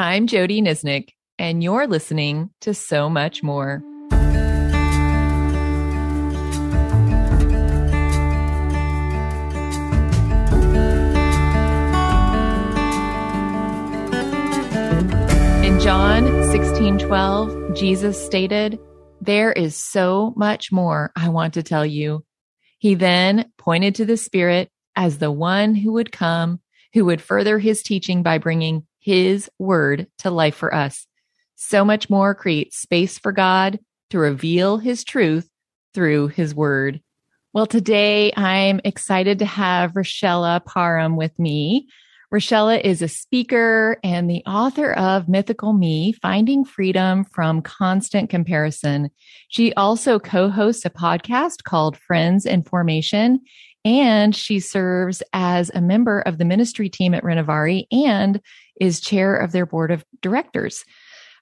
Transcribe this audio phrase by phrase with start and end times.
[0.00, 3.82] I'm Jody Nisnik, and you're listening to So Much More.
[15.62, 18.78] In John 16 12, Jesus stated,
[19.20, 22.24] There is so much more I want to tell you.
[22.78, 26.60] He then pointed to the Spirit as the one who would come,
[26.94, 31.06] who would further his teaching by bringing his word to life for us.
[31.56, 35.48] So much more creates space for God to reveal his truth
[35.92, 37.00] through his word.
[37.52, 41.88] Well, today I'm excited to have Richella Parham with me.
[42.32, 49.10] Richella is a speaker and the author of Mythical Me, Finding Freedom from Constant Comparison.
[49.48, 53.40] She also co-hosts a podcast called Friends in Formation,
[53.84, 58.40] and she serves as a member of the ministry team at Renovaré and
[58.80, 60.84] is chair of their board of directors.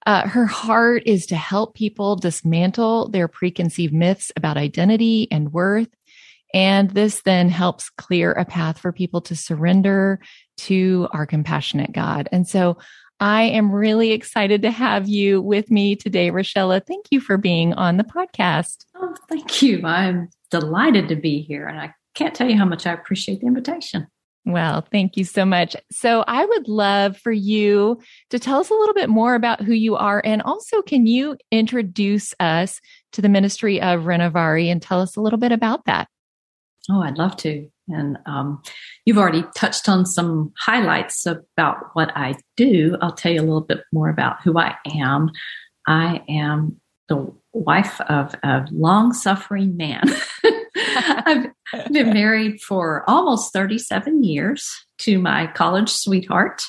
[0.07, 5.89] Uh, her heart is to help people dismantle their preconceived myths about identity and worth.
[6.55, 10.19] And this then helps clear a path for people to surrender
[10.59, 12.29] to our compassionate God.
[12.33, 12.79] And so
[13.21, 16.81] I am really excited to have you with me today, Richella.
[16.87, 18.87] Thank you for being on the podcast.
[18.97, 19.85] Oh, thank you.
[19.85, 21.67] I'm delighted to be here.
[21.67, 24.07] And I can't tell you how much I appreciate the invitation.
[24.49, 25.77] Well, thank you so much.
[25.93, 29.75] So, I would love for you to tell us a little bit more about who
[29.75, 30.23] you are.
[30.25, 32.81] And also, can you introduce us
[33.13, 36.09] to the ministry of Renovaré and tell us a little bit about that?
[36.91, 37.69] Oh, I'd love to.
[37.89, 38.63] And um,
[39.05, 42.97] you've already touched on some highlights about what I do.
[43.03, 45.31] I'll tell you a little bit more about who I am.
[45.87, 50.05] I am the wife of a long suffering man.
[50.77, 51.51] I've
[51.93, 56.65] been married for almost 37 years to my college sweetheart.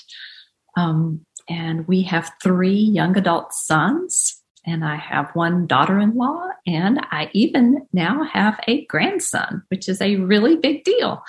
[0.78, 6.48] Um, and we have three young adult sons and I have one daughter in law,
[6.67, 11.23] and I even now have a grandson, which is a really big deal.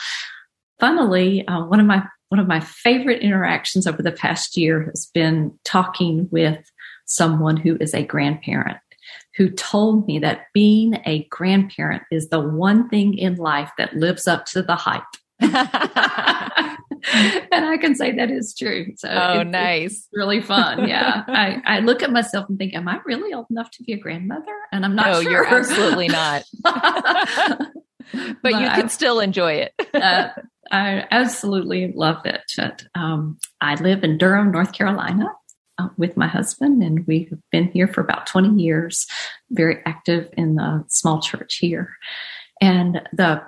[0.79, 5.11] Funnily, uh, one of my one of my favorite interactions over the past year has
[5.13, 6.65] been talking with
[7.07, 8.79] someone who is a grandparent
[9.37, 14.27] who told me that being a grandparent is the one thing in life that lives
[14.27, 15.03] up to the hype.
[15.41, 15.55] and
[17.65, 18.93] I can say that is true.
[18.97, 20.89] So oh, it's, nice, really fun.
[20.89, 23.93] Yeah, I, I look at myself and think, am I really old enough to be
[23.93, 24.53] a grandmother?
[24.73, 25.07] And I'm not.
[25.07, 25.33] No, sure.
[25.33, 26.45] you're absolutely not.
[26.63, 27.69] but,
[28.43, 29.73] but, you can I, still enjoy it.
[29.95, 30.29] uh,
[30.71, 32.43] I absolutely love it.
[32.57, 35.27] But, um, I live in Durham, North Carolina.
[35.81, 39.07] Uh, with my husband, and we have been here for about 20 years,
[39.51, 41.97] very active in the small church here.
[42.61, 43.43] And the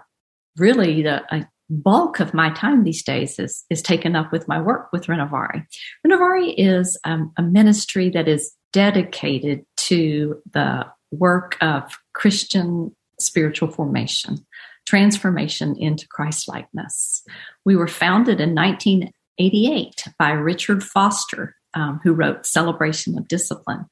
[0.57, 4.61] really the uh, bulk of my time these days is, is taken up with my
[4.61, 5.67] work with Renovaré.
[6.07, 14.39] Renovaré is um, a ministry that is dedicated to the work of Christian spiritual formation,
[14.87, 17.23] transformation into Christ likeness.
[17.67, 23.87] We were founded in 1988 by Richard Foster, um, who wrote Celebration of Discipline.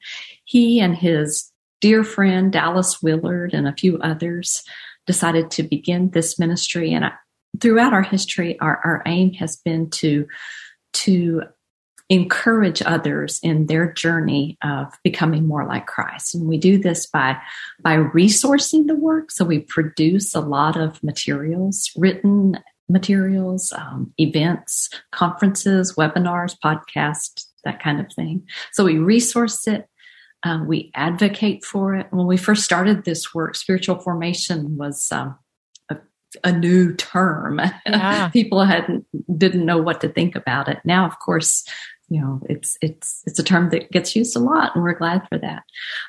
[0.45, 4.63] He and his dear friend Dallas Willard and a few others
[5.07, 6.93] decided to begin this ministry.
[6.93, 7.11] And I,
[7.59, 10.27] throughout our history, our, our aim has been to,
[10.93, 11.41] to
[12.09, 16.35] encourage others in their journey of becoming more like Christ.
[16.35, 17.37] And we do this by,
[17.81, 19.31] by resourcing the work.
[19.31, 22.59] So we produce a lot of materials, written
[22.89, 28.47] materials, um, events, conferences, webinars, podcasts, that kind of thing.
[28.71, 29.87] So we resource it.
[30.43, 32.07] Uh, we advocate for it.
[32.09, 35.37] When we first started this work, spiritual formation was um,
[36.43, 37.61] a new term.
[37.85, 38.29] Yeah.
[38.33, 39.05] People hadn't
[39.37, 40.79] didn't know what to think about it.
[40.83, 41.67] Now, of course,
[42.09, 45.27] you know it's it's it's a term that gets used a lot, and we're glad
[45.29, 45.63] for that.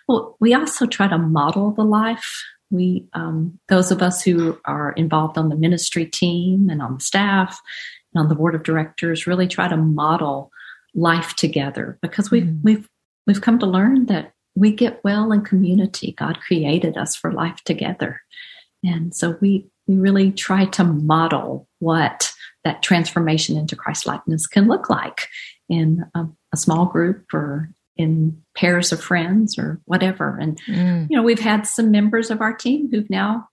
[0.08, 2.44] Well, we also try to model the life.
[2.70, 7.04] We um, those of us who are involved on the ministry team and on the
[7.04, 7.60] staff
[8.14, 10.50] and on the board of directors really try to model
[10.94, 12.60] life together because we've mm.
[12.62, 12.88] we've
[13.26, 16.12] we've come to learn that we get well in community.
[16.12, 18.20] God created us for life together.
[18.84, 22.32] And so we we really try to model what
[22.64, 25.28] that transformation into Christ likeness can look like
[25.68, 30.38] in a, a, small group or in pairs of friends or whatever.
[30.38, 31.06] And, mm.
[31.10, 33.48] you know, we've had some members of our team who've now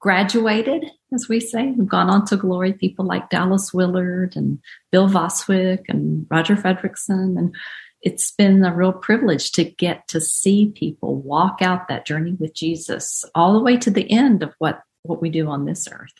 [0.00, 4.58] graduated, as we say, who've gone on to glory, people like Dallas Willard and
[4.90, 7.38] Bill Vaswig and Roger Fredrickson.
[7.38, 7.54] And
[8.02, 12.54] it's been a real privilege to get to see people walk out that journey with
[12.54, 16.14] Jesus all the way to the end of what what we do on this earth.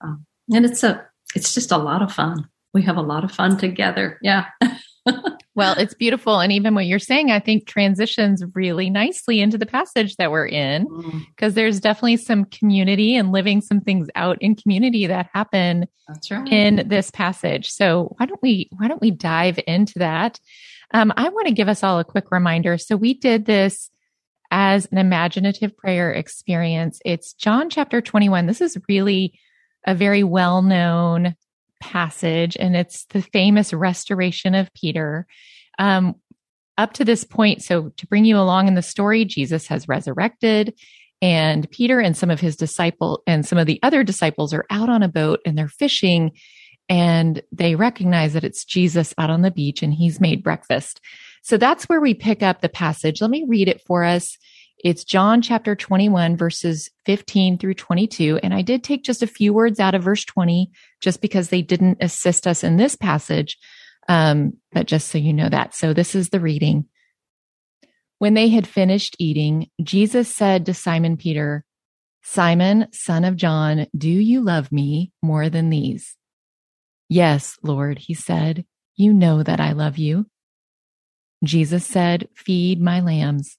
[0.00, 2.48] Um, and it's a it's just a lot of fun.
[2.72, 4.18] We have a lot of fun together.
[4.22, 4.46] Yeah.
[5.56, 6.38] Well, it's beautiful.
[6.38, 10.46] And even what you're saying, I think transitions really nicely into the passage that we're
[10.46, 10.84] in,
[11.34, 11.56] because mm.
[11.56, 15.86] there's definitely some community and living some things out in community that happen
[16.30, 16.52] right.
[16.52, 17.70] in this passage.
[17.70, 20.38] So why don't we, why don't we dive into that?
[20.92, 22.76] Um, I want to give us all a quick reminder.
[22.76, 23.90] So we did this
[24.50, 27.00] as an imaginative prayer experience.
[27.02, 28.44] It's John chapter 21.
[28.44, 29.40] This is really
[29.86, 31.34] a very well known
[31.80, 35.26] passage, and it's the famous restoration of Peter.
[35.78, 36.14] Um,
[36.78, 40.74] up to this point, so to bring you along in the story, Jesus has resurrected,
[41.22, 44.90] and Peter and some of his disciple and some of the other disciples are out
[44.90, 46.32] on a boat and they're fishing,
[46.88, 51.00] and they recognize that it's Jesus out on the beach and he's made breakfast.
[51.42, 53.20] So that's where we pick up the passage.
[53.20, 54.36] Let me read it for us.
[54.84, 58.40] It's John chapter 21, verses 15 through 22.
[58.42, 60.70] And I did take just a few words out of verse 20
[61.00, 63.58] just because they didn't assist us in this passage.
[64.08, 65.74] Um, but just so you know that.
[65.74, 66.86] So this is the reading.
[68.18, 71.64] When they had finished eating, Jesus said to Simon Peter,
[72.22, 76.16] Simon, son of John, do you love me more than these?
[77.08, 78.64] Yes, Lord, he said,
[78.96, 80.26] you know that I love you.
[81.44, 83.58] Jesus said, Feed my lambs.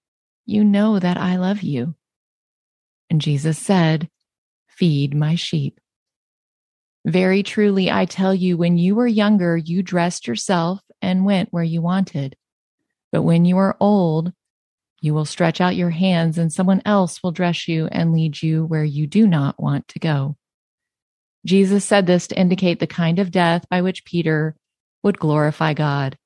[0.45, 1.95] you know that I love you.
[3.09, 4.09] And Jesus said,
[4.67, 5.79] Feed my sheep.
[7.05, 11.63] Very truly, I tell you, when you were younger, you dressed yourself and went where
[11.63, 12.35] you wanted.
[13.11, 14.31] But when you are old,
[15.01, 18.65] you will stretch out your hands and someone else will dress you and lead you
[18.65, 20.37] where you do not want to go.
[21.43, 24.55] Jesus said this to indicate the kind of death by which Peter
[25.03, 26.17] would glorify God.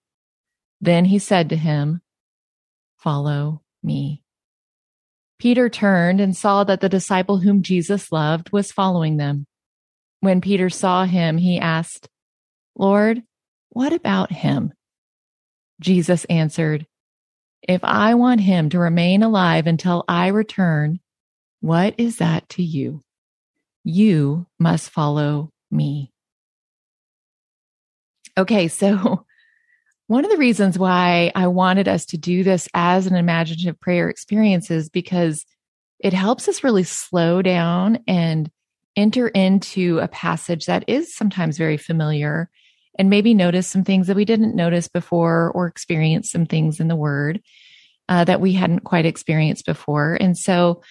[0.81, 2.01] Then he said to him,
[2.97, 4.21] Follow me.
[5.39, 9.45] Peter turned and saw that the disciple whom Jesus loved was following them.
[10.21, 12.07] When Peter saw him, he asked,
[12.75, 13.21] Lord,
[13.69, 14.73] what about him?
[15.79, 16.87] Jesus answered,
[17.61, 20.99] If I want him to remain alive until I return,
[21.61, 23.01] what is that to you?
[23.83, 26.11] You must follow me.
[28.37, 29.25] Okay, so
[30.07, 34.09] one of the reasons why I wanted us to do this as an imaginative prayer
[34.09, 35.45] experience is because
[35.99, 38.51] it helps us really slow down and
[38.95, 42.49] enter into a passage that is sometimes very familiar
[42.97, 46.87] and maybe notice some things that we didn't notice before or experience some things in
[46.87, 47.41] the word
[48.07, 50.17] uh, that we hadn't quite experienced before.
[50.19, 50.81] And so,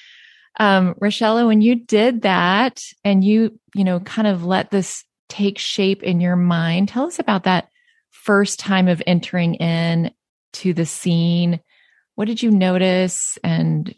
[0.59, 5.59] um, Richella, when you did that and you, you know, kind of let this take
[5.59, 7.69] shape in your mind, tell us about that
[8.25, 10.11] first time of entering in
[10.55, 11.61] to the scene?
[12.15, 13.39] What did you notice?
[13.45, 13.95] And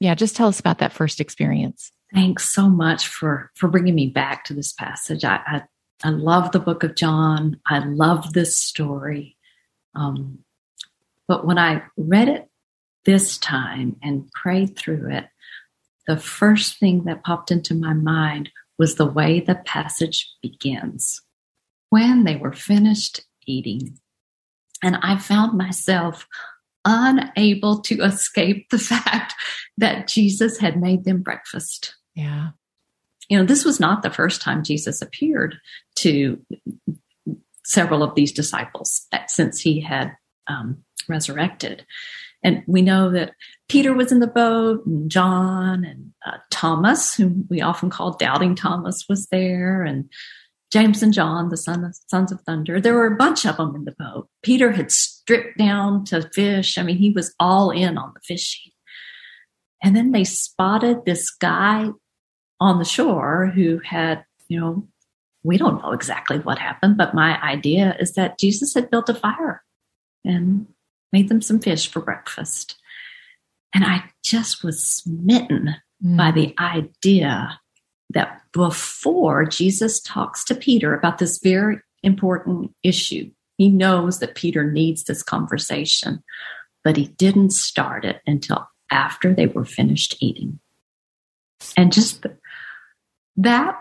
[0.00, 1.90] yeah, just tell us about that first experience.
[2.12, 5.24] Thanks so much for for bringing me back to this passage.
[5.24, 5.62] I I,
[6.04, 7.58] I love the book of John.
[7.66, 9.36] I love this story.
[9.94, 10.40] Um,
[11.26, 12.48] but when I read it
[13.04, 15.26] this time and prayed through it,
[16.06, 21.22] the first thing that popped into my mind was the way the passage begins.
[21.88, 23.98] When they were finished eating.
[24.82, 26.26] And I found myself
[26.84, 29.34] unable to escape the fact
[29.78, 31.94] that Jesus had made them breakfast.
[32.14, 32.50] Yeah.
[33.28, 35.56] You know, this was not the first time Jesus appeared
[35.96, 36.44] to
[37.64, 40.14] several of these disciples since he had
[40.46, 41.86] um, resurrected.
[42.42, 43.32] And we know that
[43.68, 48.54] Peter was in the boat, and John and uh, Thomas, whom we often call Doubting
[48.54, 50.10] Thomas, was there, and
[50.74, 52.80] James and John, the son of, sons of thunder.
[52.80, 54.26] There were a bunch of them in the boat.
[54.42, 56.76] Peter had stripped down to fish.
[56.76, 58.72] I mean, he was all in on the fishing.
[59.84, 61.90] And then they spotted this guy
[62.58, 64.88] on the shore who had, you know,
[65.44, 69.14] we don't know exactly what happened, but my idea is that Jesus had built a
[69.14, 69.62] fire
[70.24, 70.66] and
[71.12, 72.74] made them some fish for breakfast.
[73.72, 76.16] And I just was smitten mm.
[76.16, 77.60] by the idea
[78.10, 84.70] that before Jesus talks to Peter about this very important issue, he knows that Peter
[84.70, 86.22] needs this conversation,
[86.82, 90.60] but he didn't start it until after they were finished eating.
[91.76, 92.36] And just the,
[93.36, 93.80] that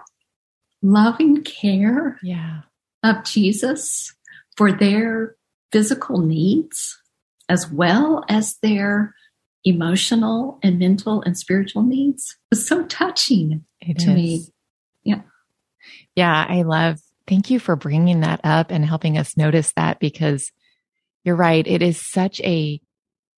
[0.81, 2.61] loving care yeah.
[3.03, 4.13] of Jesus
[4.55, 5.35] for their
[5.71, 6.97] physical needs
[7.49, 9.15] as well as their
[9.65, 14.15] emotional and mental and spiritual needs was so touching It to is.
[14.15, 14.45] me.
[15.03, 15.21] Yeah.
[16.15, 16.99] Yeah, I love.
[17.27, 20.51] Thank you for bringing that up and helping us notice that because
[21.23, 21.65] you're right.
[21.65, 22.81] It is such a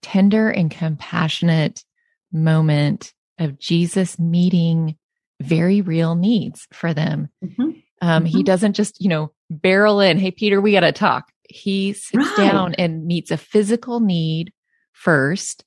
[0.01, 1.83] tender and compassionate
[2.31, 4.97] moment of Jesus meeting
[5.41, 7.29] very real needs for them.
[7.43, 7.83] Mhm.
[8.01, 8.45] Um, He Mhm.
[8.45, 11.31] doesn't just, you know, barrel in, Hey, Peter, we got to talk.
[11.49, 12.37] He sits Right.
[12.37, 14.51] down and meets a physical need
[14.93, 15.63] first.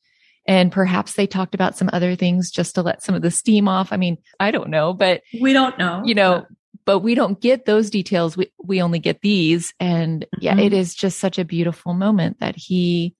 [0.48, 3.68] And perhaps they talked about some other things just to let some of the steam
[3.68, 3.92] off.
[3.92, 6.02] I mean, I don't know, but We don't know.
[6.04, 6.46] you know,
[6.86, 8.34] but we don't get those details.
[8.36, 9.74] We, we only get these.
[9.78, 10.64] And yeah, Mhm.
[10.64, 13.14] it is just such a beautiful moment that he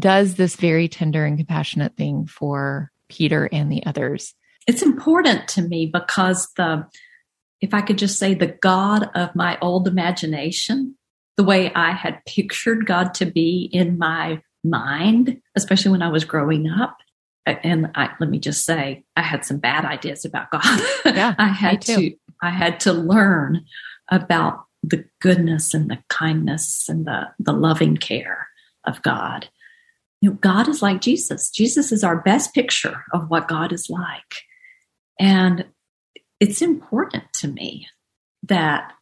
[0.00, 4.34] does this very tender and compassionate thing for Peter and the others.
[4.66, 6.86] it's important to me because the
[7.60, 10.96] if i could just say the god of my old imagination
[11.36, 16.24] the way i had pictured god to be in my mind especially when i was
[16.24, 16.98] growing up.
[17.44, 20.62] And I, let me just say i had some bad ideas about god.
[21.04, 23.64] Yeah, i had to i had to learn
[24.10, 28.48] about the goodness and the kindness and the the loving care
[28.84, 29.48] of god.
[30.20, 31.50] You know god is like jesus.
[31.50, 34.44] Jesus is our best picture of what god is like.
[35.18, 35.66] And
[36.40, 37.88] it's important to me
[38.42, 38.92] that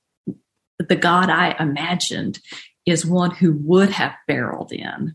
[0.79, 2.41] the God I imagined
[2.87, 5.15] is one who would have barreled in,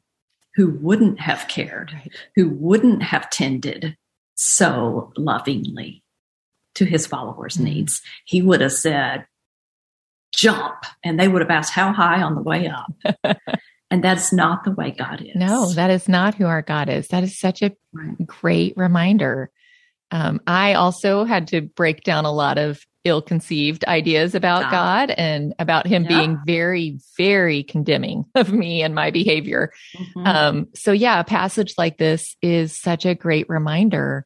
[0.55, 2.11] who wouldn't have cared, Right.
[2.35, 3.97] who wouldn't have tended
[4.35, 6.03] so lovingly
[6.75, 7.63] to his followers' Mhm.
[7.63, 8.01] needs.
[8.25, 9.25] He would have said,
[10.33, 12.91] jump, and they would have asked how high on the way up.
[13.91, 15.35] and that's not the way God is.
[15.35, 17.07] No, that is not who our God is.
[17.09, 18.25] That is such a Right.
[18.27, 19.49] great reminder.
[20.11, 24.71] Um, I also had to break down a lot of ill conceived ideas about Ah.
[24.71, 26.09] God and about him Yeah.
[26.09, 29.71] being very, very condemning of me and my behavior.
[29.95, 30.27] Mhm.
[30.27, 34.25] Um, so yeah, a passage like this is such a great reminder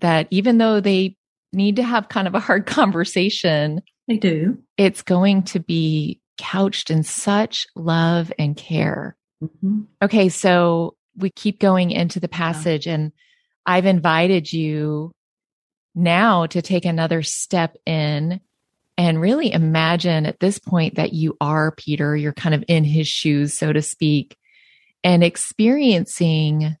[0.00, 1.16] that even though they
[1.52, 4.58] need to have kind of a hard conversation, they do.
[4.76, 9.16] it's going to be couched in such love and care.
[9.44, 9.86] Mhm.
[10.02, 13.12] Okay, so we keep going into the passage and
[13.66, 15.12] I've invited you
[15.94, 18.40] now to take another step in
[18.98, 23.08] and really imagine at this point that you are Peter, you're kind of in his
[23.08, 24.36] shoes, so to speak,
[25.02, 26.76] and experiencing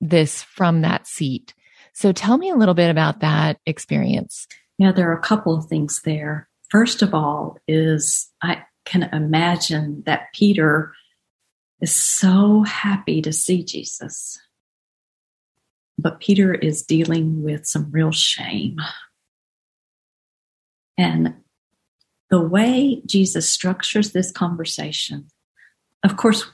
[0.00, 1.54] this from that seat.
[1.92, 4.46] So tell me a little bit about that experience.
[4.78, 6.48] Yeah, there are a couple of things there.
[6.70, 10.92] First of all, is I can imagine that Peter
[11.80, 14.38] is so happy to see Jesus.
[16.00, 18.78] But Peter is dealing with some real shame.
[20.96, 21.34] And
[22.30, 25.28] the way Jesus structures this conversation,
[26.04, 26.44] of course,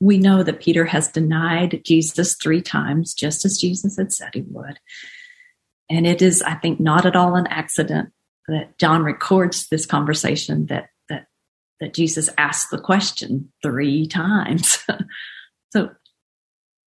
[0.00, 4.42] we know that Peter has denied Jesus three times, just as Jesus had said he
[4.42, 4.78] would.
[5.88, 8.10] And it is, I think, not at all an accident
[8.48, 11.26] that John records this conversation that that
[11.80, 14.78] that Jesus asked the question three times.
[15.72, 15.90] so,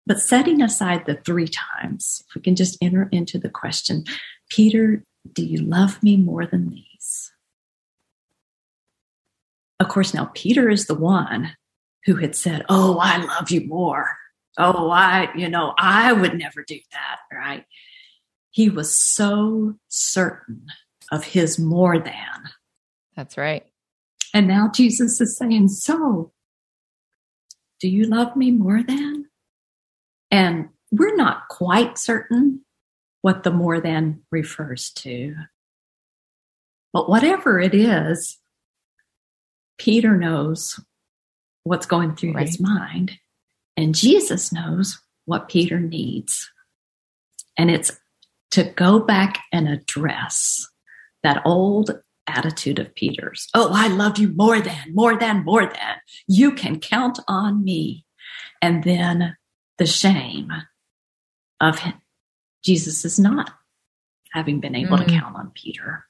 [0.09, 4.05] but setting aside the three times, if we can just enter into the question,
[4.49, 7.31] Peter, do you love me more than these?
[9.79, 11.53] Of course, now Peter is the one
[12.07, 14.17] who had said, "Oh, I love you more."
[14.57, 17.65] Oh, I, you know, I would never do that, right?
[18.50, 20.67] He was so certain
[21.12, 22.50] of his more than.
[23.15, 23.65] That's right.
[24.35, 26.33] And now Jesus is saying, So,
[27.81, 29.17] do you love me more than?
[30.30, 32.64] And we're not quite certain
[33.23, 35.35] what the more than refers to.
[36.92, 38.38] But whatever it is,
[39.78, 40.80] Peter knows
[41.64, 43.18] what's going through his mind,
[43.76, 46.50] and Jesus knows what Peter needs.
[47.56, 47.92] And it's
[48.52, 50.66] to go back and address
[51.23, 51.90] that old
[52.26, 53.49] attitude of Peter's.
[53.54, 55.97] Oh, I love you more than, more than, more than.
[56.26, 58.04] You can count on me.
[58.62, 59.37] And then
[59.78, 60.52] the shame
[61.61, 61.94] of him.
[62.64, 63.52] Jesus is not
[64.32, 65.18] having been able to Mm.
[65.20, 66.06] count on Peter.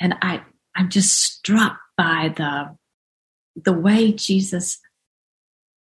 [0.00, 0.44] And I,
[0.74, 2.76] I'm just struck by the,
[3.56, 4.78] the way Jesus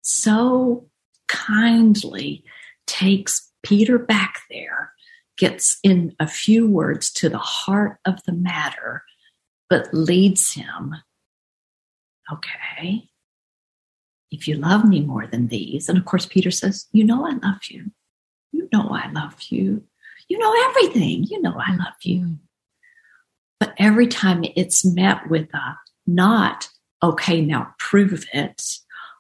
[0.02, 0.90] so
[1.28, 2.44] kindly
[2.88, 4.94] takes Peter back there
[5.38, 9.04] gets in a few words to the heart of the matter,
[9.70, 10.96] but leads him.
[12.32, 13.10] Okay,
[14.36, 17.32] if you love me more than these, and of course, Peter says, You know, I
[17.32, 17.92] love you.
[18.52, 19.84] You know, I love you.
[20.28, 21.24] You know everything.
[21.24, 22.20] You know, I love you.
[22.20, 22.34] Mm-hmm.
[23.60, 26.70] But every time it's met with a not,
[27.02, 28.62] okay, now prove it.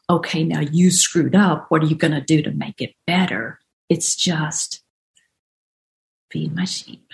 [0.10, 1.66] Okay, now you screwed up.
[1.70, 3.60] What are you going to do to make it better?
[3.90, 4.84] It's just
[6.32, 7.12] feed my sheep.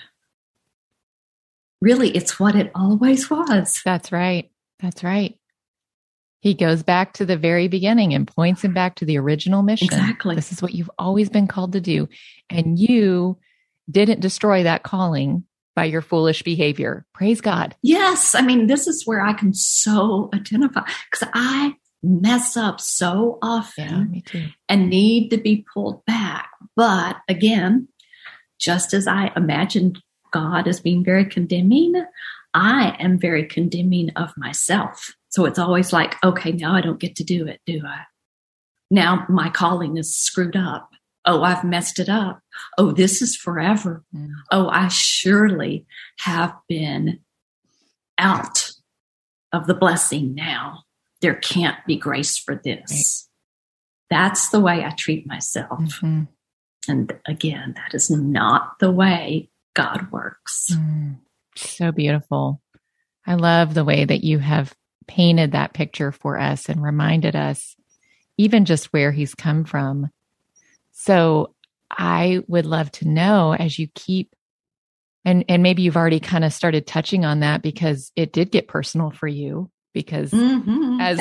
[1.81, 3.81] Really, it's what it always was.
[3.85, 4.51] That's right.
[4.79, 5.37] That's right.
[6.41, 9.85] He goes back to the very beginning and points him back to the original mission.
[9.85, 10.35] Exactly.
[10.35, 12.09] This is what you've always been called to do.
[12.49, 13.37] And you
[13.89, 15.43] didn't destroy that calling
[15.75, 17.05] by your foolish behavior.
[17.13, 17.75] Praise God.
[17.83, 18.33] Yes.
[18.35, 20.81] I mean, this is where I can so identify
[21.11, 24.45] because I mess up so often Yeah, me too.
[24.67, 26.49] and need to be pulled back.
[26.75, 27.87] But again,
[28.59, 29.99] just as I imagined
[30.33, 31.93] God as being very condemning,
[32.53, 35.15] I am very condemning of myself.
[35.31, 38.01] So it's always like, okay, now I don't get to do it, do I?
[38.89, 40.89] Now my calling is screwed up.
[41.25, 42.41] Oh, I've messed it up.
[42.77, 44.03] Oh, this is forever.
[44.13, 44.31] Mm.
[44.51, 45.85] Oh, I surely
[46.19, 47.19] have been
[48.17, 48.71] out
[49.53, 50.83] of the blessing now.
[51.21, 53.29] There can't be grace for this.
[54.09, 55.79] That's the way I treat myself.
[55.79, 56.27] Mhm.
[56.87, 60.71] And again, that is not the way God works.
[60.71, 61.19] Mm.
[61.55, 62.61] So beautiful.
[63.25, 64.75] I love the way that you have
[65.15, 67.75] painted that picture for us and reminded us
[68.37, 70.09] even just where he's come from.
[70.93, 71.53] So
[71.89, 74.33] I would love to know as you keep
[75.25, 78.67] and and maybe you've already kind of started touching on that because it did get
[78.69, 81.01] personal for you because Mhm.
[81.01, 81.19] as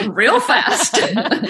[0.08, 1.00] real fast.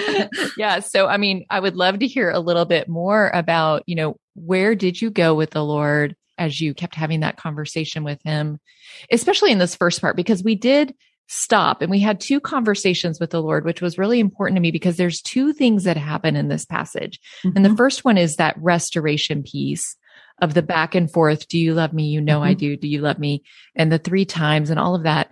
[0.57, 0.79] yeah.
[0.79, 4.15] So, I mean, I would love to hear a little bit more about, you know,
[4.35, 8.59] where did you go with the Lord as you kept having that conversation with him,
[9.11, 10.95] especially in this first part, because we did
[11.27, 14.71] stop and we had two conversations with the Lord, which was really important to me
[14.71, 17.19] because there's two things that happen in this passage.
[17.43, 17.77] And the Mhm.
[17.77, 19.95] first one is that restoration piece
[20.41, 21.47] of the back and forth.
[21.47, 22.07] Do you love me?
[22.07, 22.57] You know I Mhm.
[22.57, 22.77] do.
[22.77, 23.43] Do you love me?
[23.75, 25.31] And the three times and all of that.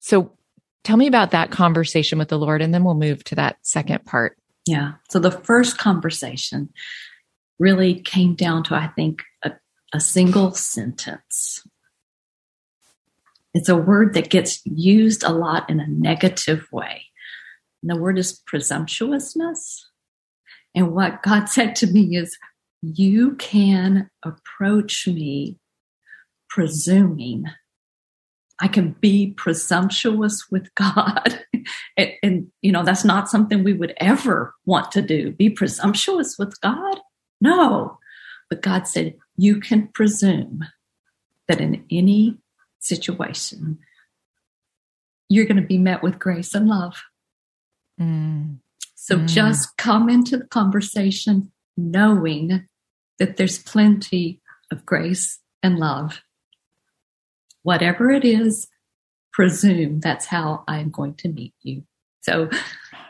[0.00, 0.36] So
[0.84, 4.04] tell me about that conversation with the Lord, and then we'll move to that second
[4.04, 4.36] part.
[4.66, 4.92] Yeah.
[5.08, 6.68] So the first conversation
[7.58, 9.52] really came down to, I think, a,
[9.92, 11.66] a single sentence.
[13.54, 17.06] It's a word that gets used a lot in a negative way.
[17.82, 19.88] And the word is presumptuousness.
[20.74, 22.36] And what God said to me is,
[22.82, 25.58] You can approach me
[26.48, 27.46] presuming.
[28.62, 31.44] I can be presumptuous with God.
[31.96, 35.32] and, and, you know, that's not something we would ever want to do.
[35.32, 37.00] Be presumptuous with God?
[37.40, 37.98] No.
[38.48, 40.64] But God said, You can presume
[41.48, 42.36] that in any
[42.80, 43.78] situation,
[45.28, 47.02] you're going to be met with grace and love.
[48.00, 48.58] Mm,
[48.94, 49.28] So Mm.
[49.28, 52.66] just come into the conversation knowing
[53.18, 54.40] that there's plenty
[54.70, 56.22] of grace and love.
[57.62, 58.68] Whatever it is,
[59.32, 61.84] presume that's how I'm going to meet you.
[62.22, 62.50] So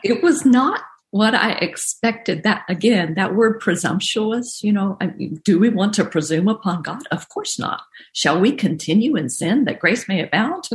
[0.03, 0.81] it was not
[1.11, 2.43] what I expected.
[2.43, 6.81] That again, that word presumptuous, you know, I mean, do we want to presume upon
[6.81, 7.03] God?
[7.11, 7.83] Of course not.
[8.13, 10.69] Shall we continue in sin that grace may abound?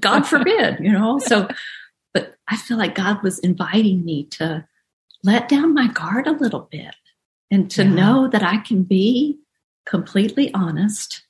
[0.00, 1.18] God forbid, you know.
[1.18, 1.48] So,
[2.12, 4.66] but I feel like God was inviting me to
[5.22, 6.94] let down my guard a little bit
[7.50, 7.90] and to Yeah.
[7.90, 9.38] know that I can be
[9.86, 11.22] completely honest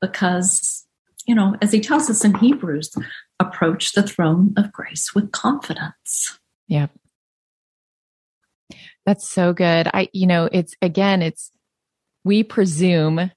[0.00, 0.86] because,
[1.26, 2.94] you know, as he tells us in Hebrews,
[3.38, 6.38] approach the throne of grace with confidence.
[6.66, 6.90] Yep.
[9.08, 9.88] That's so good.
[9.94, 11.50] I, you know, it's again, it's,
[12.24, 13.30] we presume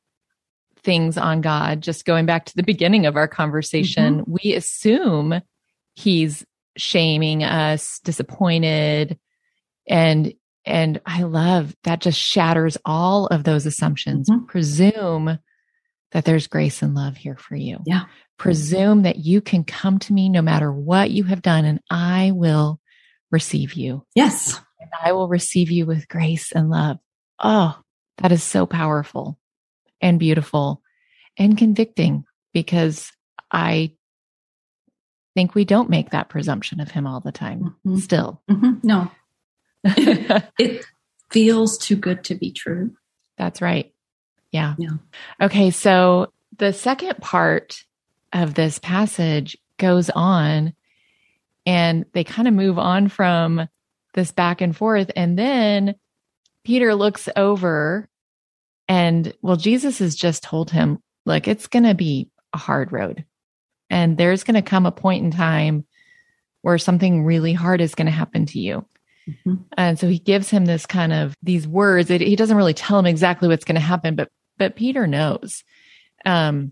[0.83, 5.39] things on God, just going back to the beginning of our conversation, we assume
[5.93, 9.17] he's shaming us, disappointed.
[9.87, 10.33] And,
[10.65, 14.29] and I love that just shatters all of those assumptions.
[14.29, 14.47] Mhm.
[14.47, 15.39] Presume
[16.11, 17.77] that there's grace and love here for you.
[17.85, 18.07] Yeah.
[18.37, 22.31] Presume that you can come to me no matter what you have done and I
[22.33, 22.81] will
[23.31, 24.05] receive you.
[24.13, 24.59] Yes.
[25.03, 26.97] I will receive you with grace and love.
[27.39, 27.79] Oh,
[28.17, 29.37] that is so powerful
[30.01, 30.81] and beautiful
[31.37, 33.11] and convicting because
[33.51, 33.93] I
[35.35, 37.99] think we don't make that presumption of him all the time Mhm.
[37.99, 38.41] still.
[38.49, 38.83] Mhm.
[38.83, 39.11] No,
[39.85, 40.85] it
[41.29, 42.95] feels too good to be true.
[43.37, 43.93] That's right.
[44.51, 44.75] Yeah.
[44.77, 44.89] Yeah.
[45.41, 45.71] Okay.
[45.71, 47.85] So the second part
[48.33, 50.73] of this passage goes on
[51.65, 53.67] and they kind of move on from
[54.13, 55.11] this back and forth.
[55.15, 55.95] And then
[56.63, 58.09] Peter looks over
[58.87, 63.25] and, well, Jesus has just told him, look, it's going to be a hard road.
[63.89, 65.85] And there's going to come a point in time
[66.61, 68.85] where something really hard is going to happen to you.
[69.27, 69.65] Mhm.
[69.77, 72.09] And so he gives him this kind of these words.
[72.09, 75.63] It, he doesn't really tell him exactly what's going to happen, but but Peter knows.
[76.25, 76.71] Um,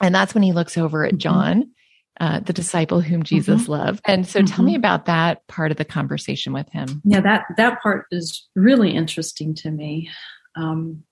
[0.00, 1.18] and that's when he looks over at Mhm.
[1.18, 1.70] John,
[2.20, 3.72] uh, the disciple whom Jesus mm-hmm.
[3.72, 4.02] loved.
[4.04, 4.54] And so, mm-hmm.
[4.54, 4.80] tell me mm-hmm.
[4.80, 7.00] about that part of the conversation with him.
[7.02, 10.10] Yeah, that that part is really interesting to me.
[10.54, 11.04] Um,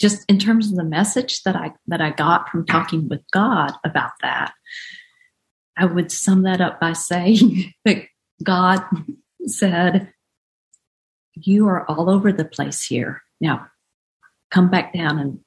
[0.00, 3.72] just in terms of the message that I that I got from talking with God
[3.84, 4.54] about that,
[5.76, 8.04] I would sum that up by saying that
[8.44, 8.84] God
[9.46, 10.12] said,
[11.34, 13.22] "You are all over the place here.
[13.40, 13.66] Now,
[14.52, 15.40] come back down and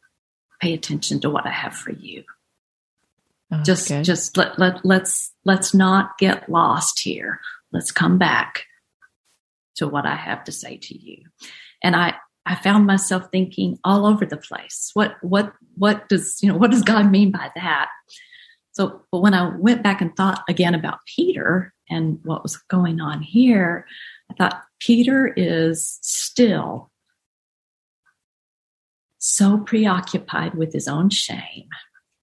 [0.59, 2.25] pay attention to what I have for you."
[3.51, 7.39] Oh, just just let, let let's let's not get lost here.
[7.71, 8.65] Let's come back
[9.77, 11.23] to what I have to say to you.
[11.83, 14.91] And I I found myself thinking all over the place.
[14.93, 17.89] What what what does you know what does God mean by that?
[18.71, 23.01] So, but when I went back and thought again about Peter and what was going
[23.01, 23.88] on here,
[24.29, 26.91] I thought Peter is still
[29.17, 31.67] so preoccupied with his own shame,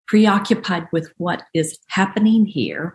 [0.06, 2.94] preoccupied with what is happening here,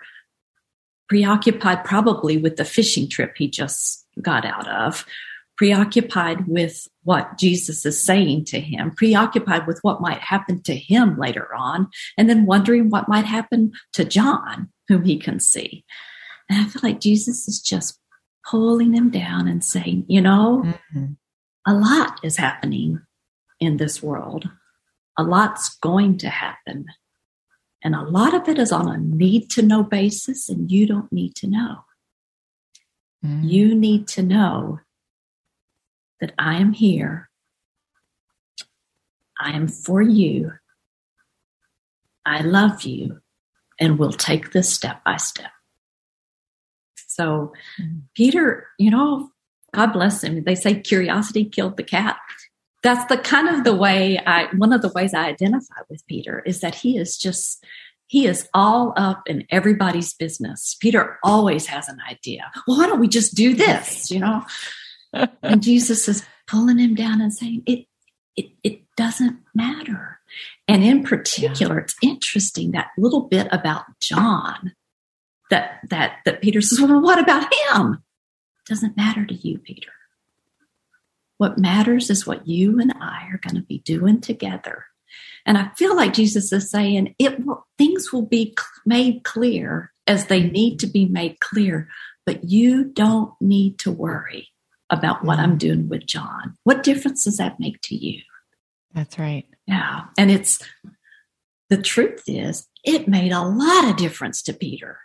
[1.07, 5.05] preoccupied probably with the fishing trip he just got out of,
[5.57, 11.17] preoccupied with what Jesus is saying to him, preoccupied with what might happen to him
[11.17, 15.83] later on, and then wondering what might happen to John, whom he can see.
[16.49, 17.99] And I feel like Jesus is just
[18.49, 21.13] pulling him down and saying, you know, mm-hmm.
[21.67, 23.01] a lot is happening
[23.59, 24.49] in this world.
[25.17, 26.85] A lot's going to happen.
[27.83, 31.11] And a lot of it is on a need to know basis, and you don't
[31.11, 31.85] need to know.
[33.25, 33.49] Mm.
[33.49, 34.79] You need to know
[36.19, 37.29] that I am here.
[39.39, 40.53] I am for you.
[42.25, 43.21] I love you.
[43.79, 45.51] And we'll take this step by step.
[47.07, 47.99] So, mm-hmm.
[48.15, 49.31] Peter, you know,
[49.73, 50.43] God bless him.
[50.43, 52.17] They say curiosity killed the cat.
[52.81, 56.41] That's the kind of the way I, one of the ways I identify with Peter
[56.45, 57.63] is that he is just,
[58.07, 60.77] he is all up in everybody's business.
[60.79, 62.49] Peter always has an idea.
[62.67, 64.09] Well, why don't we just do this?
[64.11, 64.45] You know,
[65.43, 67.85] and Jesus is pulling him down and saying, it,
[68.35, 70.19] it, it doesn't matter.
[70.67, 71.81] And in particular, yeah.
[71.81, 74.73] it's interesting that little bit about John
[75.49, 78.03] that, that, that Peter says, well, what about him?
[78.59, 79.91] It doesn't matter to you, Peter.
[81.39, 84.85] What matters is what you and I are going to be doing together.
[85.45, 90.25] And I feel like Jesus is saying it will, things will be made clear as
[90.25, 91.87] they need to be made clear,
[92.25, 94.49] but you don't need to worry
[94.89, 96.57] about what I'm doing with John.
[96.65, 98.21] What difference does that make to you?
[98.93, 99.47] That's right.
[99.65, 100.01] Yeah.
[100.17, 100.61] And it's
[101.69, 104.99] the truth is, it made a lot of difference to Peter.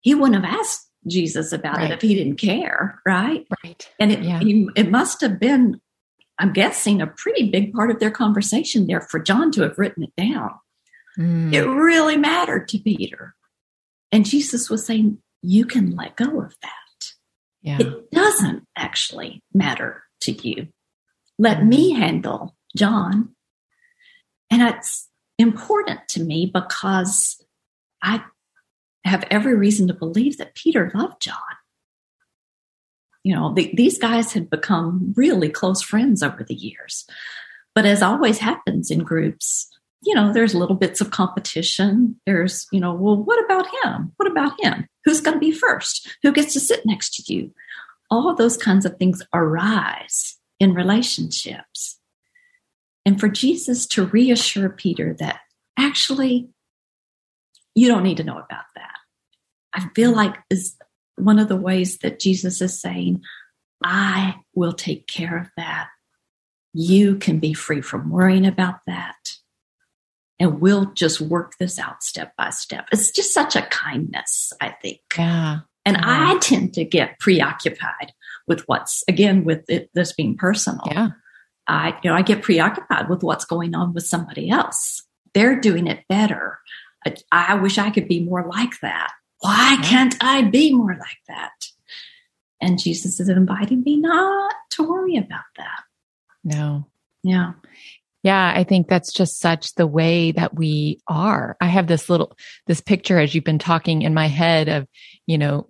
[0.00, 1.90] He wouldn't have asked Jesus about right.
[1.90, 3.46] it if he didn't care, right?
[3.64, 3.90] Right.
[3.98, 4.38] And it, yeah.
[4.40, 5.80] he, it must have been,
[6.38, 10.04] I'm guessing, a pretty big part of their conversation there for John to have written
[10.04, 10.50] it down.
[11.18, 11.52] Mm.
[11.52, 13.34] It really mattered to Peter.
[14.10, 16.70] And Jesus was saying, You can let go of that.
[17.62, 17.78] Yeah.
[17.80, 20.68] It doesn't actually matter to you.
[21.38, 21.68] Let mm-hmm.
[21.68, 23.34] me handle John.
[24.50, 27.42] And it's important to me because
[28.02, 28.22] I
[29.04, 31.36] have every reason to believe that Peter loved John.
[33.24, 37.06] You know, the, these guys had become really close friends over the years.
[37.74, 39.68] But as always happens in groups,
[40.02, 42.16] you know, there's little bits of competition.
[42.26, 44.12] There's, you know, well, what about him?
[44.16, 44.88] What about him?
[45.04, 46.08] Who's going to be first?
[46.22, 47.52] Who gets to sit next to you?
[48.10, 51.98] All those kinds of things arise in relationships.
[53.06, 55.40] And for Jesus to reassure Peter that
[55.78, 56.48] actually,
[57.74, 58.91] you don't need to know about that.
[59.74, 60.16] I feel mm.
[60.16, 60.76] like is
[61.16, 63.22] one of the ways that Jesus is saying,
[63.84, 65.88] I will take care of that.
[66.72, 69.36] You can be free from worrying about that
[70.42, 72.88] and we'll just work this out step by step.
[72.90, 75.00] It's just such a kindness, I think.
[75.16, 75.60] Yeah.
[75.86, 76.34] And yeah.
[76.34, 78.12] I tend to get preoccupied
[78.48, 80.82] with what's again with it, this being personal.
[80.86, 81.08] Yeah.
[81.68, 85.04] I you know I get preoccupied with what's going on with somebody else.
[85.32, 86.58] They're doing it better.
[87.06, 89.12] I, I wish I could be more like that.
[89.42, 91.66] Why can't I be more like that?
[92.60, 95.82] And Jesus is inviting me not to worry about that.
[96.44, 96.86] No.
[97.24, 97.54] Yeah.
[98.22, 101.56] Yeah, I think that's just such the way that we are.
[101.60, 102.36] I have this little
[102.68, 104.86] this picture as you've been talking in my head of,
[105.26, 105.66] you know,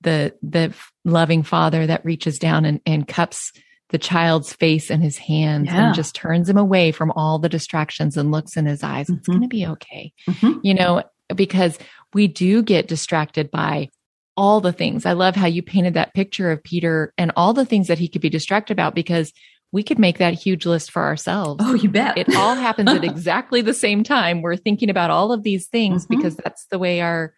[0.00, 0.72] the the
[1.04, 3.52] loving father that reaches down and, and cups
[3.90, 5.88] the child's face in his hands yeah.
[5.88, 9.08] and just turns him away from all the distractions and looks in his eyes.
[9.08, 9.18] Mm-hmm.
[9.18, 10.14] It's going to be okay.
[10.26, 10.60] Mm-hmm.
[10.62, 11.02] You know,
[11.36, 11.78] because
[12.14, 13.88] we do get distracted by
[14.36, 15.04] all the things.
[15.04, 18.08] I love how you painted that picture of Peter and all the things that he
[18.08, 19.32] could be distracted about because
[19.72, 21.62] we could make that huge list for ourselves.
[21.64, 22.18] Oh, you bet.
[22.18, 24.42] It all happens at exactly the same time.
[24.42, 26.16] We're thinking about all of these things mm-hmm.
[26.16, 27.34] because that's the way our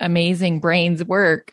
[0.00, 1.52] amazing brains work.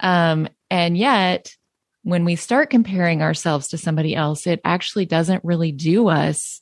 [0.00, 1.54] Um, and yet,
[2.02, 6.60] when we start comparing ourselves to somebody else, it actually doesn't really do us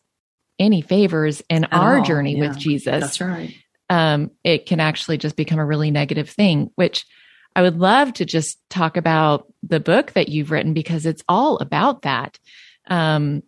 [0.58, 2.04] any favors in At our all.
[2.04, 3.00] journey yeah, with Jesus.
[3.00, 3.54] That's right.
[3.90, 7.04] Um, it can actually just become a really negative thing, which
[7.54, 11.58] I would love to just talk about the book that you've written because it's all
[11.58, 12.38] about that.
[12.86, 13.42] Um,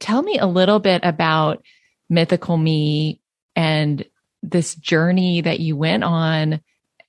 [0.00, 1.62] tell me a little bit about
[2.10, 3.20] Mythical Me
[3.56, 4.04] and
[4.42, 6.60] this journey that you went on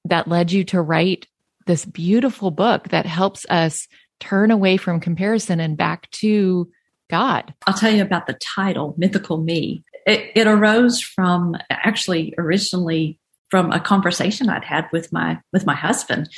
[0.06, 1.28] that led you to write
[1.66, 3.88] this beautiful book that helps us
[4.20, 6.72] turn away from comparison and back to
[7.10, 7.54] God.
[7.68, 9.84] I'll tell you about the title, Mythical Me.
[10.06, 15.76] It, it arose from actually originally from a conversation I'd had with my with my
[15.76, 16.30] husband.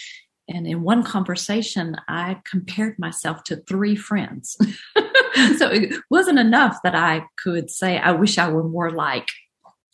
[0.49, 4.56] And in one conversation, I compared myself to three friends.
[5.58, 9.27] so it wasn't enough that I could say, I wish I were more like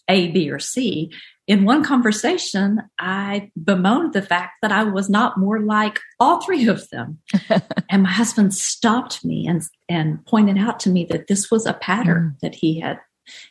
[0.08, 1.12] A, B, or C.
[1.48, 6.68] In one conversation, I bemoaned the fact that I was not more like all three
[6.68, 7.18] of them.
[7.90, 11.74] and my husband stopped me and, and pointed out to me that this was a
[11.74, 12.40] pattern mm.
[12.42, 13.00] that he had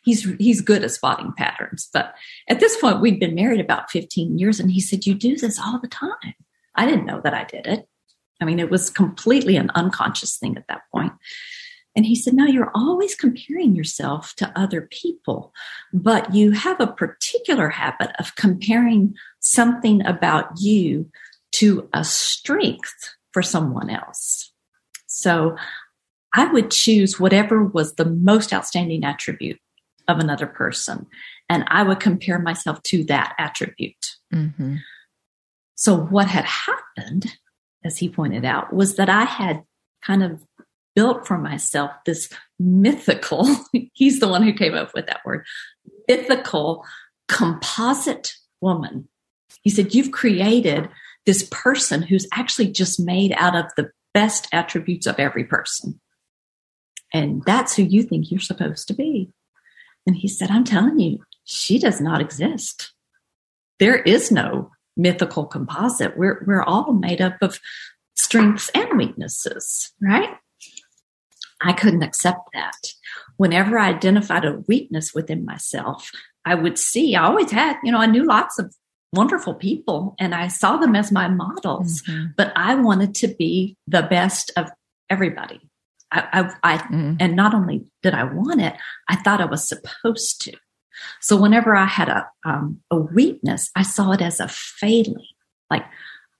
[0.03, 2.15] he's he's good at spotting patterns but
[2.49, 5.59] at this point we'd been married about 15 years and he said you do this
[5.59, 6.35] all the time
[6.75, 7.89] i didn't know that i did it
[8.41, 11.13] i mean it was completely an unconscious thing at that point.
[11.95, 15.53] and he said, No, you're always comparing yourself to other people,
[15.93, 21.11] but you have a particular habit of comparing something about you
[21.53, 24.53] to a strength for someone else.
[25.07, 25.57] So
[26.35, 29.61] I would choose whatever was the most outstanding attribute
[30.09, 31.07] of another person,
[31.49, 34.17] and I would compare myself to that attribute.
[34.33, 34.77] Mm-hmm.
[35.75, 37.27] So, what had happened,
[37.85, 39.63] as he pointed out, was that I had
[40.05, 40.43] kind of
[40.95, 43.47] built for myself this mythical,
[43.93, 45.45] he's the one who came up with that word,
[46.09, 46.85] mythical
[47.29, 49.09] composite woman.
[49.63, 50.89] He said, You've created
[51.27, 56.01] this person who's actually just made out of the best attributes of every person.
[57.15, 59.31] And that's who you think you're supposed to be.
[60.07, 62.93] And he said, I'm telling you, she does not exist.
[63.79, 66.17] There is no mythical composite.
[66.17, 67.61] We're, we're all made up of
[68.17, 70.37] strengths and weaknesses, right?
[71.61, 72.77] I couldn't accept that.
[73.37, 76.11] Whenever I identified a weakness within myself,
[76.45, 78.75] I would see, I always had, you know, I knew lots of
[79.13, 82.27] wonderful people and I saw them as my models, mm-hmm.
[82.37, 84.71] but I wanted to be the best of
[85.11, 85.61] everybody.
[86.13, 87.15] I, I, I mm-hmm.
[87.19, 88.75] and not only did I want it,
[89.09, 90.53] I thought I was supposed to.
[91.21, 95.27] So whenever I had a um, a weakness, I saw it as a failing.
[95.71, 95.85] Like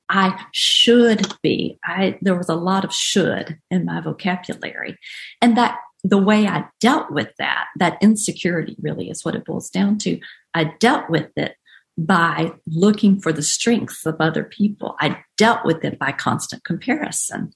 [0.09, 1.79] I should be.
[1.85, 4.99] I there was a lot of should in my vocabulary.
[5.41, 9.71] And that the way I dealt with that, that insecurity really is what it boils
[9.71, 10.21] down to.
[10.53, 11.57] I dealt with it
[11.97, 14.97] by looking for the strengths of other people.
[15.01, 17.53] I dealt with it by constant comparison.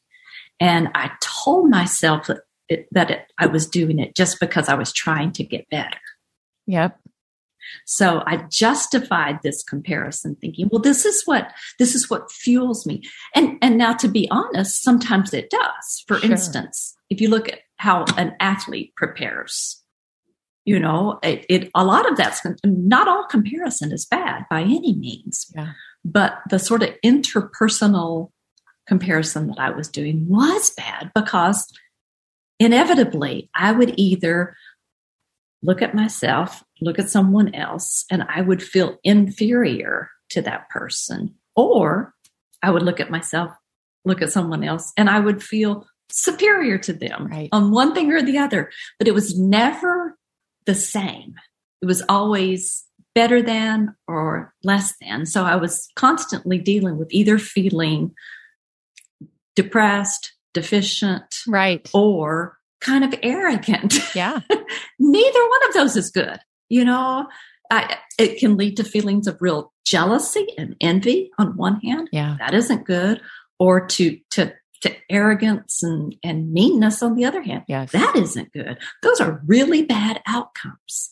[0.61, 1.11] And I
[1.47, 5.33] told myself that, it, that it, I was doing it just because I was trying
[5.33, 6.01] to get better.
[6.67, 6.99] Yep.
[7.85, 13.03] So I justified this comparison thinking, well, this is what, this is what fuels me.
[13.35, 16.05] And, and now to be honest, sometimes it does.
[16.07, 16.31] For sure.
[16.31, 19.83] instance, if you look at how an athlete prepares,
[20.65, 24.95] you know, it, it, a lot of that's not all comparison is bad by any
[24.95, 25.73] means, yeah.
[26.05, 28.31] but the sort of interpersonal
[28.87, 31.73] comparison that I was doing was bad because
[32.59, 34.57] inevitably I would either
[35.63, 41.35] look at myself, look at someone else, and I would feel inferior to that person.
[41.55, 42.15] Or
[42.63, 43.53] I would look at myself,
[44.05, 47.49] look at someone else, and I would feel superior to them right.
[47.53, 48.71] on one thing or the other.
[48.99, 50.17] But it was never
[50.67, 51.35] the same.
[51.83, 55.27] It was always better than or less than.
[55.27, 58.15] So I was constantly dealing with either feeling
[59.57, 63.95] depressed, deficient, right, or kind of arrogant.
[64.15, 64.41] Yeah.
[64.99, 66.39] Neither one of those is good.
[66.69, 67.27] You know,
[67.71, 72.09] I, it can lead to feelings of real jealousy and envy on one hand.
[72.13, 72.37] Yeah.
[72.39, 73.21] That isn't good.
[73.59, 77.65] Or to, to, to arrogance and, and meanness on the other hand.
[77.69, 77.93] Yes.
[77.93, 78.79] That isn't good.
[79.03, 81.11] Those are really bad outcomes.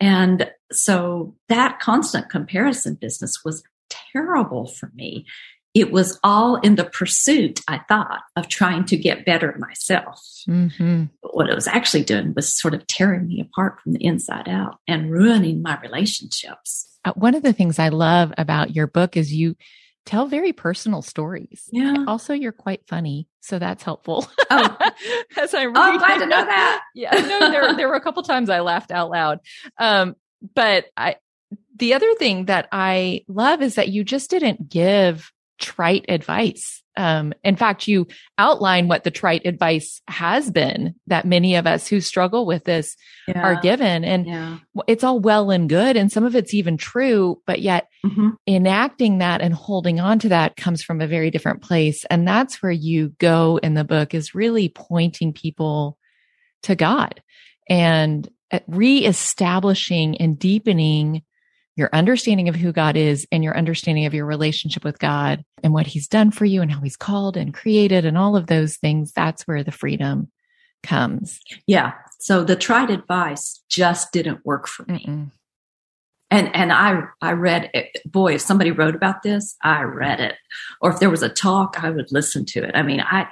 [0.00, 5.26] And so that constant comparison business was terrible for me
[5.74, 10.24] it was all in the pursuit, I thought, of trying to get better myself.
[10.48, 11.04] Mm-hmm.
[11.20, 14.48] But what it was actually doing was sort of tearing me apart from the inside
[14.48, 16.88] out and ruining my relationships.
[17.04, 19.56] Uh, one of the things I love about your book is you
[20.06, 21.68] tell very personal stories.
[21.72, 22.04] Yeah.
[22.06, 24.28] Also, you're quite funny, so that's helpful.
[24.50, 24.76] Oh,
[25.36, 26.82] As I oh, I'm glad to know that.
[26.94, 29.40] yeah, no, there there were a couple times I laughed out loud.
[29.78, 30.14] Um,
[30.54, 31.16] but I
[31.76, 36.82] the other thing that I love is that you just didn't give trite advice.
[36.96, 38.06] Um, in fact, you
[38.38, 42.96] outline what the trite advice has been that many of us who struggle with this
[43.26, 43.42] Yeah.
[43.42, 44.04] are given.
[44.04, 44.58] And Yeah.
[44.86, 45.96] it's all well and good.
[45.96, 48.36] And some of it's even true, but yet Mhm.
[48.46, 52.04] enacting that and holding on to that comes from a very different place.
[52.10, 55.98] And that's where you go in the book is really pointing people
[56.62, 57.20] to God
[57.68, 61.22] and uh, reestablishing and deepening
[61.76, 65.72] your understanding of who God is and your understanding of your relationship with God and
[65.72, 68.76] what he's done for you and how he's called and created and all of those
[68.76, 69.12] things.
[69.12, 70.30] That's where the freedom
[70.82, 71.40] comes.
[71.66, 71.92] Yeah.
[72.20, 75.04] So the tried advice just didn't work for me.
[75.08, 75.30] Mm-mm.
[76.30, 77.98] And and I I read it.
[78.06, 80.34] Boy, if somebody wrote about this, I read it.
[80.80, 82.72] Or if there was a talk, I would listen to it.
[82.74, 83.28] I mean, I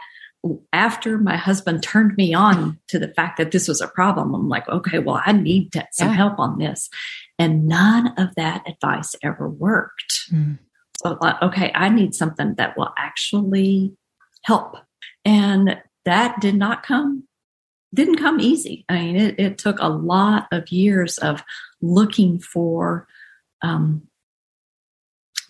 [0.73, 4.49] after my husband turned me on to the fact that this was a problem, I'm
[4.49, 6.15] like, okay, well, I need to, some Yeah.
[6.15, 6.91] help on this.
[7.39, 10.31] And none of that advice ever worked.
[10.31, 10.59] Mm.
[10.99, 13.97] So, like, okay, I need something that will actually
[14.45, 14.77] help.
[15.25, 17.25] And that did not come,
[17.95, 18.85] didn't come easy.
[18.89, 21.43] I mean, it, it took a lot of years of
[21.81, 23.09] looking for,
[23.63, 24.03] um,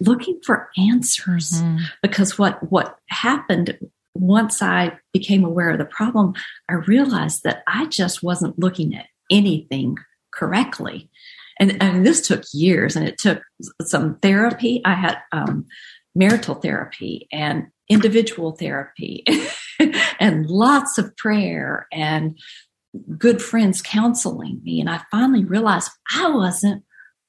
[0.01, 1.81] looking for answers Mhm.
[2.03, 3.79] because what, what happened
[4.15, 6.35] once I became aware of the problem,
[6.69, 9.97] I realized that I just wasn't looking at anything
[10.33, 11.11] correctly.
[11.59, 13.43] And, and this took years and it took
[13.83, 14.81] some therapy.
[14.85, 15.67] I had um,
[16.15, 19.25] marital therapy and individual therapy
[20.21, 22.39] and lots of prayer and
[23.19, 24.81] good friends counseling me.
[24.81, 26.85] And I finally realized I wasn't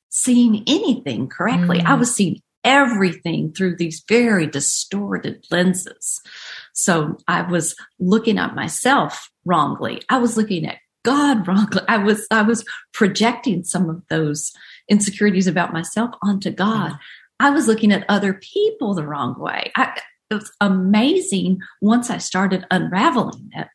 [0.10, 1.80] seeing anything correctly.
[1.80, 1.86] Mm.
[1.86, 6.22] I was seeing everything through these very distorted lenses.
[6.74, 10.02] So I was looking at myself wrongly.
[10.10, 11.82] I was looking at God wrongly.
[11.88, 14.52] I was I was projecting some of those
[14.90, 16.94] insecurities about myself onto God.
[17.40, 19.72] I was looking at other people the wrong way.
[19.76, 23.68] I, it was amazing once I started unraveling it,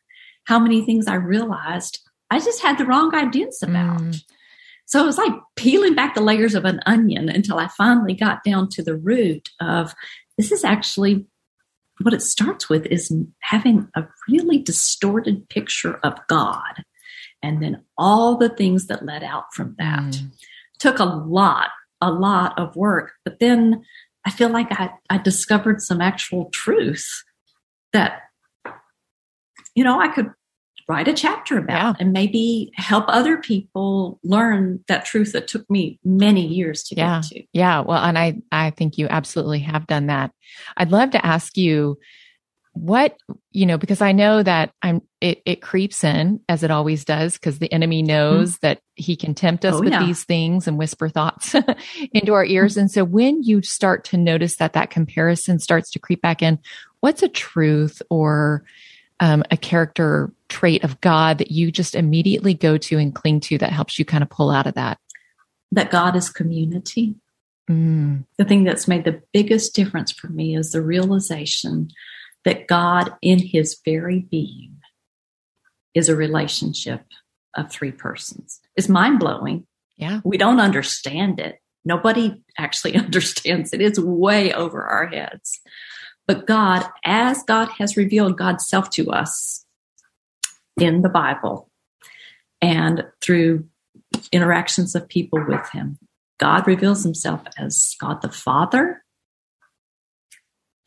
[0.45, 1.99] how many things I realized
[2.31, 3.99] I just had the wrong ideas about.
[3.99, 4.23] Mm.
[4.85, 8.43] So it was like peeling back the layers of an onion until I finally got
[8.43, 9.93] down to the root of
[10.37, 11.25] this is actually
[12.01, 16.83] what it starts with is having a really distorted picture of God.
[17.41, 20.31] And then all the things that led out from that Mm.
[20.79, 21.69] took a lot,
[22.01, 23.13] a lot of work.
[23.23, 23.83] But then
[24.25, 27.05] I feel like I, I discovered some actual truth
[27.93, 28.21] that,
[29.75, 30.31] you know, I could
[30.87, 31.93] write a chapter about Yeah.
[32.03, 37.21] and maybe help other people learn that truth that took me many years to Yeah.
[37.21, 37.43] get to.
[37.53, 37.79] Yeah.
[37.81, 40.31] Well, and I, I think you absolutely have done that.
[40.77, 41.97] I'd love to ask you
[42.79, 43.17] what,
[43.51, 47.33] you know, because I know that I'm, it, it creeps in as it always does
[47.33, 50.05] because the enemy knows that he can tempt us Oh, with yeah.
[50.05, 51.55] these things and whisper thoughts
[52.13, 52.77] into our ears.
[52.77, 56.59] And so when you start to notice that that comparison starts to creep back in,
[57.01, 58.63] what's a truth or
[59.19, 63.57] um, a character trait of God that you just immediately go to and cling to
[63.57, 64.99] that helps you kind of pull out of that?
[65.73, 67.15] That God is community.
[67.69, 71.91] Mm, the thing that's made the biggest difference for me is the realization
[72.49, 74.77] that God, in his very being,
[75.93, 77.05] is a relationship
[77.55, 78.59] of three persons.
[78.75, 79.67] It's mind blowing.
[79.97, 80.21] yeah.
[80.23, 81.59] We don't understand it.
[81.85, 83.81] Nobody actually understands it.
[83.81, 85.59] It's way over our heads.
[86.25, 89.63] But God, as God has revealed God's self to us
[90.81, 91.69] in the Bible
[92.63, 93.65] and through
[94.31, 95.99] interactions of people with Him,
[96.39, 99.03] God reveals Himself as God the Father,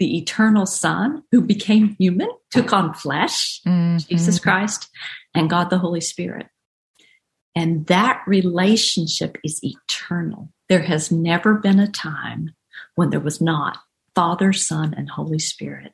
[0.03, 4.05] the eternal Son who became human, took on flesh, Mhm.
[4.09, 4.91] Jesus Christ,
[5.33, 6.49] and God the Holy Spirit.
[7.55, 10.53] And that relationship is eternal.
[10.69, 12.51] There has never been a time
[12.97, 13.79] when there was not
[14.17, 15.93] Father, Son, and Holy Spirit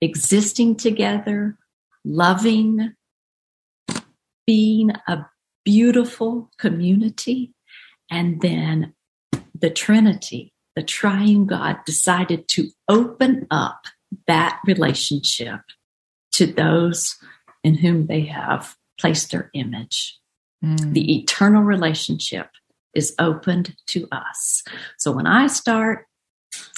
[0.00, 1.56] existing together,
[2.04, 2.94] loving,
[4.44, 5.26] being a
[5.64, 7.54] beautiful community.
[8.10, 8.92] And then
[9.54, 13.84] the Trinity, the triune God, decided to open up
[14.26, 15.60] that relationship
[16.32, 17.16] to those
[17.62, 20.18] in whom they have placed their image.
[20.64, 20.92] Mm.
[20.92, 22.48] The eternal relationship
[22.94, 24.62] is opened to us.
[24.98, 26.06] So when I start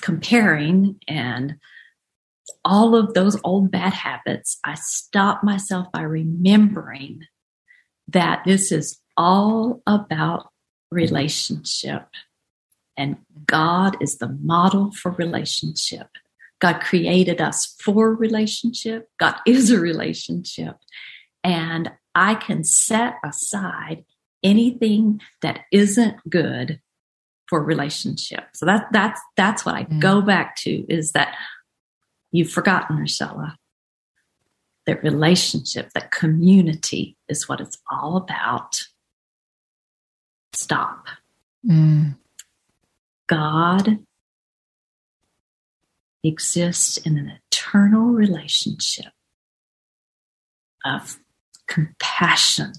[0.01, 1.57] comparing and
[2.64, 7.20] all of those old bad habits, I stop myself by remembering
[8.09, 10.49] that this is all about
[10.90, 12.07] relationship.
[12.97, 13.16] And
[13.47, 16.09] God is the model for relationship.
[16.61, 19.11] God created us for relationship.
[19.18, 20.76] God is a relationship.
[21.44, 24.05] And I can set aside
[24.42, 26.80] anything that isn't good
[27.49, 28.44] for relationship.
[28.55, 30.01] So that that's that's what I mm.
[30.01, 31.34] go back to is that
[32.32, 33.57] you've forgotten, Richella.
[34.86, 38.82] That relationship, that community is what it's all about.
[40.53, 41.07] Stop.
[41.68, 42.16] Mm.
[43.29, 43.99] God
[46.22, 49.12] exists in an eternal relationship
[50.85, 51.18] of
[51.66, 52.72] compassion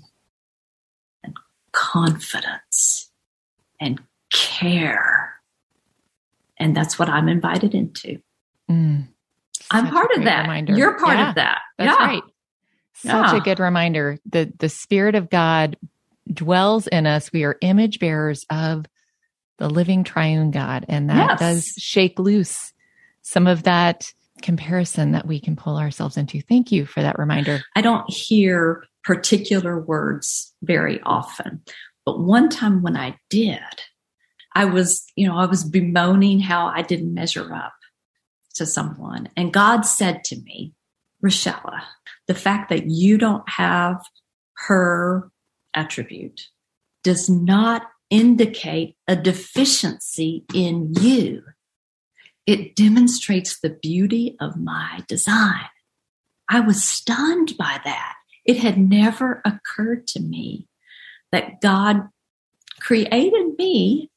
[1.24, 1.36] and
[1.72, 3.12] confidence
[3.80, 4.02] and
[4.34, 5.36] care.
[6.60, 8.20] And that's what I'm invited into.
[8.70, 9.08] Mm,
[9.72, 10.42] I'm part of that.
[10.42, 10.76] Reminder.
[10.76, 11.60] You're part yeah, of that.
[11.78, 12.06] That's yeah.
[12.06, 12.24] right.
[12.94, 13.38] Such yeah.
[13.38, 14.18] a good reminder.
[14.26, 15.78] The the Spirit of God
[16.32, 17.32] dwells in us.
[17.32, 18.86] We are image bearers of
[19.58, 20.86] the living triune God.
[20.88, 21.40] And that yes.
[21.40, 22.74] does shake loose
[23.22, 26.42] some of that comparison that we can pull ourselves into.
[26.42, 27.62] Thank you for that reminder.
[27.76, 31.62] I don't hear particular words very often,
[32.06, 33.60] but one time when I did,
[34.54, 37.74] I was, you know, I was bemoaning how I didn't measure up
[38.56, 39.30] to someone.
[39.36, 40.74] And God said to me,
[41.24, 41.82] Richella,
[42.28, 44.02] the fact that you don't have
[44.54, 45.32] her
[45.74, 46.42] attribute
[47.04, 51.44] does not indicate a deficiency in you.
[52.46, 55.66] It demonstrates the beauty of my design.
[56.50, 58.14] I was stunned by that.
[58.46, 60.68] It had never occurred to me
[61.32, 62.08] that God
[62.80, 64.10] created me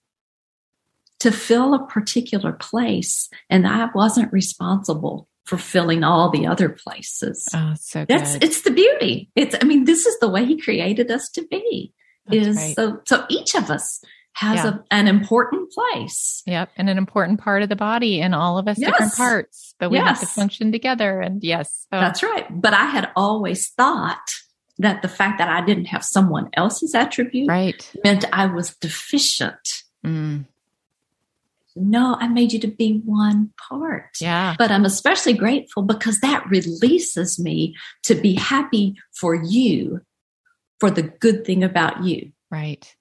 [1.18, 7.48] to fill a particular place and I wasn't responsible for filling all the other places.
[7.52, 8.44] Oh, so That's good.
[8.44, 9.30] it's the beauty.
[9.34, 11.92] It's I mean, this is the way he created us to be.
[12.30, 12.76] That's is right.
[12.76, 14.02] so so each of us
[14.34, 14.68] has yeah.
[14.70, 16.42] a, an important place.
[16.46, 16.70] Yep.
[16.76, 18.90] And an important part of the body and all of us yes.
[18.90, 20.20] different parts, but we yes.
[20.20, 21.20] have to function together.
[21.20, 21.86] And yes.
[21.92, 22.00] Oh.
[22.00, 22.46] That's right.
[22.50, 24.30] But I had always thought
[24.78, 27.92] that the fact that I didn't have someone else's attribute right.
[28.02, 29.68] meant I was deficient.
[30.04, 30.46] Mm.
[31.76, 34.16] No, I made you to be one part.
[34.20, 34.54] Yeah.
[34.58, 40.00] But I'm especially grateful because that releases me to be happy for you
[40.80, 42.32] for the good thing about you.
[42.50, 42.92] Right.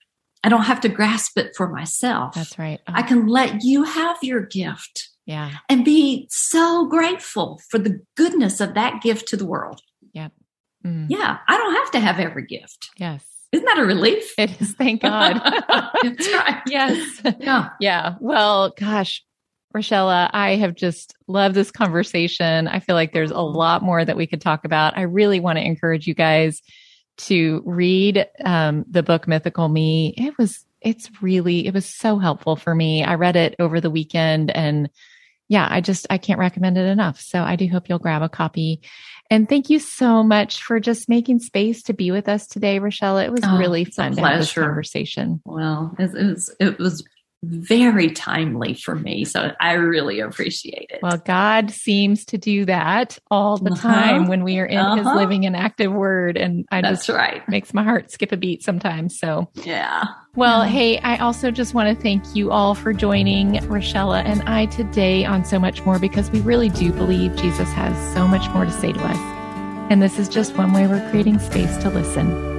[0.44, 2.36] I don't have to grasp it for myself.
[2.36, 2.80] That's right.
[2.88, 2.94] Oh.
[2.96, 5.10] I can let you have your gift.
[5.26, 5.52] Yeah.
[5.68, 9.82] And be so grateful for the goodness of that gift to the world.
[10.14, 10.32] Yep.
[10.86, 11.08] Mm.
[11.10, 11.38] Yeah.
[11.48, 12.90] I don't have to have every gift.
[12.98, 13.24] Yes.
[13.52, 14.34] Isn't that a relief?
[14.38, 14.74] It is.
[14.74, 15.40] Thank God.
[16.04, 16.62] That's right.
[16.68, 17.22] Yes.
[17.40, 17.70] Yeah.
[17.80, 18.16] Yeah.
[18.20, 19.24] Well, gosh,
[19.76, 22.68] Richella, I have just loved this conversation.
[22.68, 24.98] I feel like there's a lot more that we could talk about.
[24.98, 26.62] I really want to encourage you guys
[27.20, 30.14] to read um, the book Mythical Me.
[30.18, 33.04] It was, it's really, it was so helpful for me.
[33.04, 34.90] I read it over the weekend and
[35.48, 37.20] yeah, I just, I can't recommend it enough.
[37.20, 38.82] So I do hope you'll grab a copy.
[39.32, 43.18] And thank you so much for just making space to be with us today, Rochelle.
[43.18, 45.42] It was oh, really fun to have this conversation.
[45.46, 47.04] Well, it was, it was
[47.42, 49.24] very timely for me.
[49.24, 51.00] So I really appreciate it.
[51.02, 53.94] Well, God seems to do that all the uh-huh.
[53.94, 54.96] time when we are in uh-huh.
[54.98, 56.36] his living and active word.
[56.38, 57.48] And I That's just right.
[57.48, 59.18] makes my heart skip a beat sometimes.
[59.18, 60.06] So yeah.
[60.36, 60.72] Well, yeah.
[60.72, 65.26] hey, I also just want to thank you all for joining Richella and I today
[65.26, 68.72] on so much more because we really do believe Jesus has so much more to
[68.72, 69.18] say to us.
[69.90, 72.59] And this is just one way we're creating space to listen.